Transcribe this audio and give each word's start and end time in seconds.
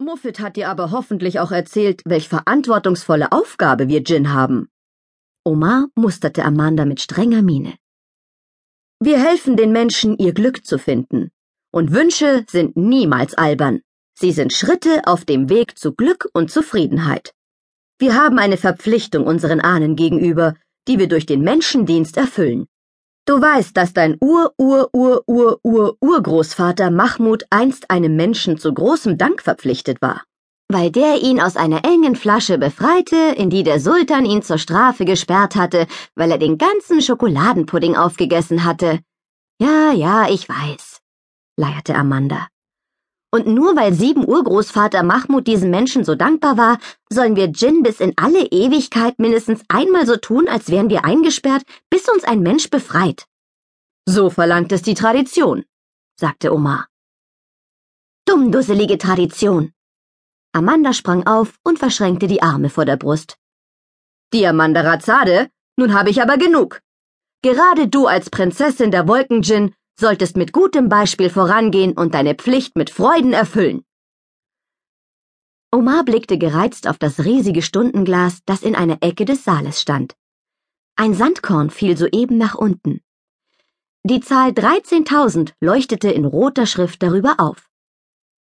Muffet 0.00 0.38
hat 0.38 0.56
dir 0.56 0.68
aber 0.68 0.92
hoffentlich 0.92 1.40
auch 1.40 1.50
erzählt, 1.50 2.02
welch 2.04 2.28
verantwortungsvolle 2.28 3.32
Aufgabe 3.32 3.88
wir 3.88 4.02
Jin 4.02 4.32
haben. 4.32 4.68
Omar 5.44 5.88
musterte 5.96 6.44
Amanda 6.44 6.84
mit 6.84 7.00
strenger 7.00 7.42
Miene. 7.42 7.74
Wir 9.00 9.18
helfen 9.18 9.56
den 9.56 9.72
Menschen, 9.72 10.16
ihr 10.16 10.32
Glück 10.34 10.64
zu 10.64 10.78
finden. 10.78 11.30
Und 11.72 11.92
Wünsche 11.92 12.44
sind 12.48 12.76
niemals 12.76 13.34
albern. 13.34 13.80
Sie 14.14 14.30
sind 14.30 14.52
Schritte 14.52 15.02
auf 15.04 15.24
dem 15.24 15.48
Weg 15.48 15.76
zu 15.76 15.92
Glück 15.92 16.28
und 16.32 16.50
Zufriedenheit. 16.50 17.32
Wir 17.98 18.14
haben 18.14 18.38
eine 18.38 18.56
Verpflichtung 18.56 19.26
unseren 19.26 19.60
Ahnen 19.60 19.96
gegenüber, 19.96 20.54
die 20.86 21.00
wir 21.00 21.08
durch 21.08 21.26
den 21.26 21.42
Menschendienst 21.42 22.16
erfüllen. 22.16 22.66
Du 23.28 23.40
weißt, 23.42 23.76
dass 23.76 23.92
dein 23.92 24.16
Ur-Ur-Ur-Ur-Ur-Urgroßvater 24.22 26.90
Mahmud 26.90 27.44
einst 27.50 27.90
einem 27.90 28.16
Menschen 28.16 28.56
zu 28.56 28.72
großem 28.72 29.18
Dank 29.18 29.42
verpflichtet 29.42 30.00
war. 30.00 30.22
Weil 30.68 30.90
der 30.90 31.20
ihn 31.20 31.38
aus 31.38 31.56
einer 31.56 31.84
engen 31.84 32.16
Flasche 32.16 32.56
befreite, 32.56 33.34
in 33.36 33.50
die 33.50 33.64
der 33.64 33.80
Sultan 33.80 34.24
ihn 34.24 34.40
zur 34.40 34.56
Strafe 34.56 35.04
gesperrt 35.04 35.56
hatte, 35.56 35.86
weil 36.14 36.30
er 36.30 36.38
den 36.38 36.56
ganzen 36.56 37.02
Schokoladenpudding 37.02 37.96
aufgegessen 37.96 38.64
hatte. 38.64 39.00
Ja, 39.60 39.92
ja, 39.92 40.26
ich 40.30 40.48
weiß, 40.48 41.00
leierte 41.58 41.96
Amanda. 41.96 42.48
Und 43.30 43.46
nur 43.46 43.76
weil 43.76 43.92
sieben 43.92 44.26
Urgroßvater 44.26 45.02
Mahmud 45.02 45.46
diesem 45.46 45.70
Menschen 45.70 46.02
so 46.02 46.14
dankbar 46.14 46.56
war, 46.56 46.78
sollen 47.10 47.36
wir 47.36 47.48
Jin 47.48 47.82
bis 47.82 48.00
in 48.00 48.14
alle 48.16 48.46
Ewigkeit 48.46 49.18
mindestens 49.18 49.62
einmal 49.68 50.06
so 50.06 50.16
tun, 50.16 50.48
als 50.48 50.70
wären 50.70 50.88
wir 50.88 51.04
eingesperrt, 51.04 51.62
bis 51.90 52.08
uns 52.08 52.24
ein 52.24 52.40
Mensch 52.40 52.70
befreit. 52.70 53.26
So 54.06 54.30
verlangt 54.30 54.72
es 54.72 54.80
die 54.80 54.94
Tradition, 54.94 55.66
sagte 56.18 56.54
Omar. 56.54 56.88
Dummdusselige 58.24 58.96
Tradition. 58.96 59.72
Amanda 60.52 60.94
sprang 60.94 61.26
auf 61.26 61.58
und 61.62 61.78
verschränkte 61.78 62.26
die 62.26 62.42
Arme 62.42 62.70
vor 62.70 62.86
der 62.86 62.96
Brust. 62.96 63.36
Die 64.32 64.46
Amanda 64.46 64.80
Razade? 64.80 65.50
Nun 65.76 65.92
habe 65.92 66.10
ich 66.10 66.22
aber 66.22 66.38
genug. 66.38 66.80
Gerade 67.42 67.88
du 67.88 68.06
als 68.06 68.30
Prinzessin 68.30 68.90
der 68.90 69.06
Wolkenjin 69.06 69.74
solltest 69.98 70.36
mit 70.36 70.52
gutem 70.52 70.88
Beispiel 70.88 71.30
vorangehen 71.30 71.92
und 71.92 72.14
deine 72.14 72.34
Pflicht 72.34 72.76
mit 72.76 72.90
Freuden 72.90 73.32
erfüllen. 73.32 73.84
Omar 75.70 76.04
blickte 76.04 76.38
gereizt 76.38 76.88
auf 76.88 76.98
das 76.98 77.24
riesige 77.24 77.62
Stundenglas, 77.62 78.40
das 78.46 78.62
in 78.62 78.74
einer 78.74 78.98
Ecke 79.02 79.24
des 79.24 79.44
Saales 79.44 79.80
stand. 79.80 80.16
Ein 80.96 81.14
Sandkorn 81.14 81.70
fiel 81.70 81.96
soeben 81.96 82.38
nach 82.38 82.54
unten. 82.54 83.00
Die 84.04 84.20
Zahl 84.20 84.50
13.000 84.50 85.52
leuchtete 85.60 86.10
in 86.10 86.24
roter 86.24 86.66
Schrift 86.66 87.02
darüber 87.02 87.34
auf. 87.38 87.68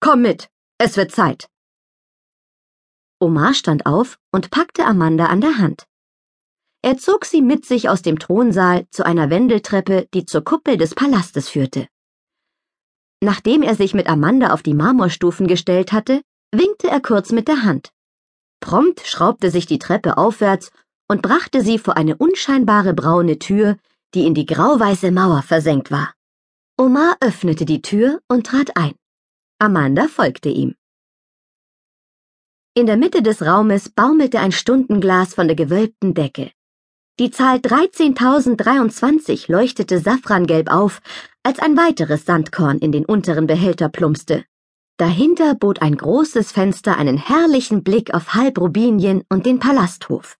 Komm 0.00 0.22
mit, 0.22 0.50
es 0.78 0.96
wird 0.96 1.12
Zeit. 1.12 1.48
Omar 3.20 3.54
stand 3.54 3.86
auf 3.86 4.18
und 4.32 4.50
packte 4.50 4.84
Amanda 4.84 5.26
an 5.26 5.40
der 5.40 5.58
Hand. 5.58 5.86
Er 6.84 6.98
zog 6.98 7.24
sie 7.24 7.42
mit 7.42 7.64
sich 7.64 7.88
aus 7.88 8.02
dem 8.02 8.18
Thronsaal 8.18 8.86
zu 8.90 9.06
einer 9.06 9.30
Wendeltreppe, 9.30 10.08
die 10.12 10.26
zur 10.26 10.42
Kuppel 10.42 10.76
des 10.76 10.96
Palastes 10.96 11.48
führte. 11.48 11.86
Nachdem 13.20 13.62
er 13.62 13.76
sich 13.76 13.94
mit 13.94 14.08
Amanda 14.08 14.52
auf 14.52 14.64
die 14.64 14.74
Marmorstufen 14.74 15.46
gestellt 15.46 15.92
hatte, 15.92 16.22
winkte 16.50 16.88
er 16.88 17.00
kurz 17.00 17.30
mit 17.30 17.46
der 17.46 17.62
Hand. 17.62 17.92
Prompt 18.58 19.06
schraubte 19.06 19.52
sich 19.52 19.66
die 19.66 19.78
Treppe 19.78 20.18
aufwärts 20.18 20.72
und 21.08 21.22
brachte 21.22 21.62
sie 21.62 21.78
vor 21.78 21.96
eine 21.96 22.16
unscheinbare 22.16 22.94
braune 22.94 23.38
Tür, 23.38 23.76
die 24.14 24.26
in 24.26 24.34
die 24.34 24.46
grauweiße 24.46 25.12
Mauer 25.12 25.42
versenkt 25.42 25.92
war. 25.92 26.12
Omar 26.76 27.16
öffnete 27.20 27.64
die 27.64 27.80
Tür 27.80 28.20
und 28.26 28.46
trat 28.46 28.76
ein. 28.76 28.94
Amanda 29.60 30.08
folgte 30.08 30.48
ihm. 30.48 30.74
In 32.74 32.86
der 32.86 32.96
Mitte 32.96 33.22
des 33.22 33.42
Raumes 33.42 33.88
baumelte 33.88 34.40
ein 34.40 34.50
Stundenglas 34.50 35.34
von 35.34 35.46
der 35.46 35.54
gewölbten 35.54 36.14
Decke. 36.14 36.50
Die 37.18 37.30
Zahl 37.30 37.58
13.023 37.58 39.52
leuchtete 39.52 39.98
safrangelb 39.98 40.72
auf, 40.72 41.02
als 41.42 41.58
ein 41.58 41.76
weiteres 41.76 42.24
Sandkorn 42.24 42.78
in 42.78 42.90
den 42.90 43.04
unteren 43.04 43.46
Behälter 43.46 43.90
plumpste. 43.90 44.46
Dahinter 44.96 45.54
bot 45.54 45.82
ein 45.82 45.94
großes 45.94 46.52
Fenster 46.52 46.96
einen 46.96 47.18
herrlichen 47.18 47.82
Blick 47.82 48.14
auf 48.14 48.32
halb 48.32 48.58
Rubinien 48.58 49.24
und 49.28 49.44
den 49.44 49.58
Palasthof. 49.58 50.38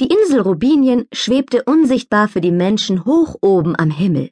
Die 0.00 0.06
Insel 0.06 0.40
Rubinien 0.40 1.06
schwebte 1.12 1.64
unsichtbar 1.64 2.28
für 2.28 2.40
die 2.40 2.52
Menschen 2.52 3.04
hoch 3.04 3.34
oben 3.40 3.76
am 3.76 3.90
Himmel. 3.90 4.30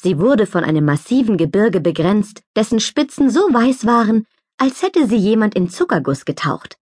Sie 0.00 0.20
wurde 0.20 0.46
von 0.46 0.62
einem 0.62 0.84
massiven 0.84 1.36
Gebirge 1.36 1.80
begrenzt, 1.80 2.42
dessen 2.56 2.78
Spitzen 2.78 3.28
so 3.28 3.40
weiß 3.40 3.86
waren, 3.86 4.26
als 4.56 4.82
hätte 4.82 5.08
sie 5.08 5.16
jemand 5.16 5.56
in 5.56 5.68
Zuckerguss 5.68 6.24
getaucht. 6.24 6.78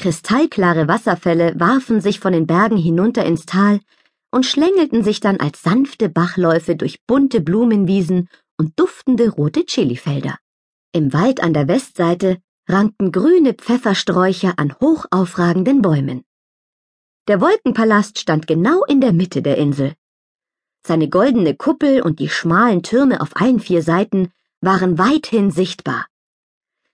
Kristallklare 0.00 0.88
Wasserfälle 0.88 1.52
warfen 1.60 2.00
sich 2.00 2.20
von 2.20 2.32
den 2.32 2.46
Bergen 2.46 2.78
hinunter 2.78 3.22
ins 3.26 3.44
Tal 3.44 3.80
und 4.30 4.46
schlängelten 4.46 5.04
sich 5.04 5.20
dann 5.20 5.38
als 5.38 5.62
sanfte 5.62 6.08
Bachläufe 6.08 6.74
durch 6.74 7.04
bunte 7.06 7.42
Blumenwiesen 7.42 8.30
und 8.56 8.80
duftende 8.80 9.28
rote 9.28 9.66
Chilifelder. 9.66 10.38
Im 10.92 11.12
Wald 11.12 11.42
an 11.42 11.52
der 11.52 11.68
Westseite 11.68 12.38
rankten 12.66 13.12
grüne 13.12 13.52
Pfeffersträucher 13.52 14.54
an 14.56 14.74
hochaufragenden 14.80 15.82
Bäumen. 15.82 16.24
Der 17.28 17.42
Wolkenpalast 17.42 18.18
stand 18.18 18.46
genau 18.46 18.84
in 18.84 19.02
der 19.02 19.12
Mitte 19.12 19.42
der 19.42 19.58
Insel. 19.58 19.92
Seine 20.86 21.10
goldene 21.10 21.54
Kuppel 21.54 22.00
und 22.00 22.20
die 22.20 22.30
schmalen 22.30 22.82
Türme 22.82 23.20
auf 23.20 23.36
allen 23.36 23.60
vier 23.60 23.82
Seiten 23.82 24.32
waren 24.62 24.96
weithin 24.96 25.50
sichtbar. 25.50 26.06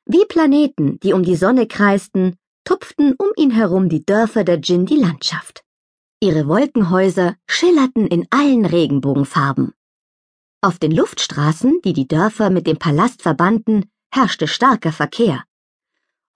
Wie 0.07 0.25
Planeten, 0.25 0.99
die 0.99 1.13
um 1.13 1.23
die 1.23 1.37
Sonne 1.37 1.69
kreisten, 1.69 2.37
tupften 2.67 3.15
um 3.17 3.29
ihn 3.37 3.53
herum 3.53 3.89
die 3.89 4.05
Dörfer 4.05 4.45
der 4.45 4.59
Djinn 4.59 4.85
die 4.85 4.97
Landschaft. 4.97 5.65
Ihre 6.21 6.49
Wolkenhäuser 6.49 7.37
schillerten 7.49 8.07
in 8.07 8.27
allen 8.31 8.67
Regenbogenfarben. 8.67 9.73
Auf 10.61 10.79
den 10.79 10.91
Luftstraßen, 10.91 11.81
die 11.85 11.93
die 11.93 12.09
Dörfer 12.09 12.51
mit 12.51 12.67
dem 12.67 12.77
Palast 12.77 13.23
verbanden, 13.23 13.91
herrschte 14.13 14.49
starker 14.49 14.93
Verkehr. 14.93 15.45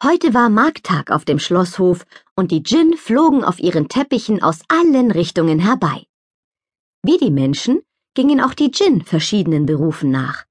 Heute 0.02 0.32
war 0.32 0.48
Markttag 0.48 1.10
auf 1.10 1.24
dem 1.24 1.38
Schlosshof 1.38 2.06
und 2.36 2.52
die 2.52 2.62
Djinn 2.62 2.97
flogen 2.97 3.42
auf 3.44 3.58
ihren 3.58 3.88
Teppichen 3.88 4.42
aus 4.42 4.60
allen 4.68 5.10
Richtungen 5.10 5.58
herbei. 5.58 6.06
Wie 7.02 7.18
die 7.18 7.30
Menschen 7.30 7.80
gingen 8.14 8.41
auch 8.41 8.54
die 8.54 8.70
Djinn 8.70 9.02
verschiedenen 9.02 9.66
Berufen 9.66 10.10
nach. 10.10 10.44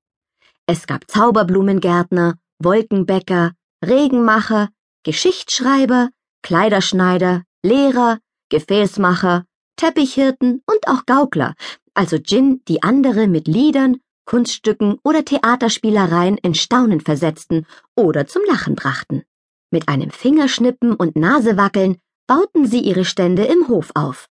Es 0.65 0.87
gab 0.87 1.09
Zauberblumengärtner, 1.09 2.35
Wolkenbäcker, 2.59 3.53
Regenmacher, 3.83 4.69
Geschichtsschreiber, 5.03 6.09
Kleiderschneider, 6.41 7.43
Lehrer, 7.63 8.19
Gefäßmacher, 8.49 9.45
Teppichhirten 9.77 10.61
und 10.65 10.87
auch 10.87 11.05
Gaukler, 11.05 11.55
also 11.93 12.17
Djinn, 12.17 12.61
die 12.67 12.83
andere 12.83 13.27
mit 13.27 13.47
Liedern, 13.47 13.97
Kunststücken 14.25 14.99
oder 15.03 15.23
Theaterspielereien 15.23 16.37
in 16.37 16.53
Staunen 16.53 17.01
versetzten 17.01 17.65
oder 17.95 18.27
zum 18.27 18.41
Lachen 18.47 18.75
brachten. 18.75 19.23
Mit 19.71 19.87
einem 19.87 20.11
Fingerschnippen 20.11 20.93
und 20.93 21.15
Nasewackeln 21.15 21.97
bauten 22.27 22.67
sie 22.67 22.81
ihre 22.81 23.05
Stände 23.05 23.45
im 23.45 23.67
Hof 23.69 23.91
auf. 23.95 24.27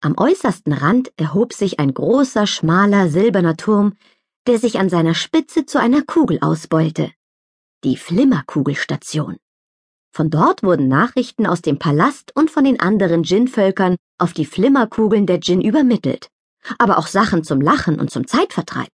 Am 0.00 0.14
äußersten 0.16 0.72
Rand 0.72 1.12
erhob 1.16 1.52
sich 1.52 1.80
ein 1.80 1.92
großer, 1.92 2.46
schmaler, 2.46 3.08
silberner 3.08 3.56
Turm, 3.56 3.94
der 4.46 4.58
sich 4.58 4.78
an 4.78 4.88
seiner 4.88 5.14
Spitze 5.14 5.66
zu 5.66 5.80
einer 5.80 6.02
Kugel 6.02 6.38
ausbeulte. 6.40 7.12
Die 7.84 7.96
Flimmerkugelstation. 7.96 9.36
Von 10.18 10.30
dort 10.30 10.64
wurden 10.64 10.88
Nachrichten 10.88 11.46
aus 11.46 11.62
dem 11.62 11.78
Palast 11.78 12.34
und 12.34 12.50
von 12.50 12.64
den 12.64 12.80
anderen 12.80 13.22
Djinn-Völkern 13.22 13.94
auf 14.18 14.32
die 14.32 14.46
Flimmerkugeln 14.46 15.26
der 15.26 15.38
Djinn 15.38 15.60
übermittelt, 15.60 16.26
aber 16.76 16.98
auch 16.98 17.06
Sachen 17.06 17.44
zum 17.44 17.60
Lachen 17.60 18.00
und 18.00 18.10
zum 18.10 18.26
Zeitvertreib. 18.26 18.90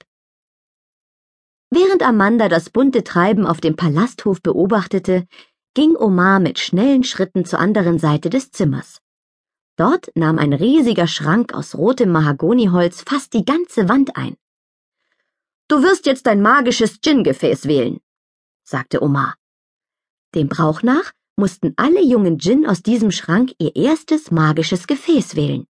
Während 1.70 2.02
Amanda 2.02 2.48
das 2.48 2.70
bunte 2.70 3.04
Treiben 3.04 3.46
auf 3.46 3.60
dem 3.60 3.76
Palasthof 3.76 4.42
beobachtete, 4.42 5.28
ging 5.74 5.94
Omar 5.94 6.40
mit 6.40 6.58
schnellen 6.58 7.04
Schritten 7.04 7.44
zur 7.44 7.60
anderen 7.60 8.00
Seite 8.00 8.28
des 8.28 8.50
Zimmers. 8.50 8.98
Dort 9.76 10.10
nahm 10.16 10.40
ein 10.40 10.52
riesiger 10.52 11.06
Schrank 11.06 11.54
aus 11.54 11.76
rotem 11.76 12.10
Mahagoniholz 12.10 13.04
fast 13.06 13.32
die 13.32 13.44
ganze 13.44 13.88
Wand 13.88 14.16
ein. 14.16 14.34
Du 15.68 15.84
wirst 15.84 16.06
jetzt 16.06 16.26
dein 16.26 16.42
magisches 16.42 17.00
Djinn-Gefäß 17.00 17.66
wählen, 17.66 18.00
sagte 18.64 19.00
Omar. 19.00 19.36
Dem 20.34 20.48
Brauch 20.48 20.82
nach 20.82 21.12
mussten 21.36 21.74
alle 21.76 22.02
jungen 22.02 22.38
Djinn 22.38 22.66
aus 22.66 22.82
diesem 22.82 23.10
Schrank 23.10 23.52
ihr 23.58 23.76
erstes 23.76 24.30
magisches 24.30 24.86
Gefäß 24.86 25.36
wählen. 25.36 25.66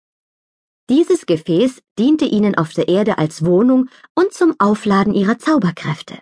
Dieses 0.90 1.26
Gefäß 1.26 1.82
diente 1.98 2.24
ihnen 2.24 2.54
auf 2.54 2.72
der 2.72 2.88
Erde 2.88 3.18
als 3.18 3.44
Wohnung 3.44 3.88
und 4.14 4.32
zum 4.32 4.54
Aufladen 4.58 5.14
ihrer 5.14 5.38
Zauberkräfte. 5.38 6.18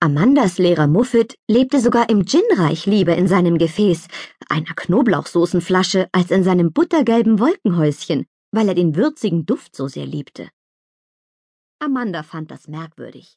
Amandas 0.00 0.58
Lehrer 0.58 0.86
Muffet 0.86 1.34
lebte 1.50 1.80
sogar 1.80 2.08
im 2.10 2.24
Djinnreich 2.24 2.86
lieber 2.86 3.16
in 3.16 3.26
seinem 3.26 3.58
Gefäß, 3.58 4.06
einer 4.48 4.74
Knoblauchsoßenflasche, 4.74 6.08
als 6.12 6.30
in 6.30 6.44
seinem 6.44 6.72
buttergelben 6.72 7.40
Wolkenhäuschen, 7.40 8.26
weil 8.52 8.68
er 8.68 8.74
den 8.74 8.96
würzigen 8.96 9.46
Duft 9.46 9.74
so 9.74 9.88
sehr 9.88 10.06
liebte. 10.06 10.48
Amanda 11.80 12.22
fand 12.22 12.50
das 12.50 12.68
merkwürdig. 12.68 13.36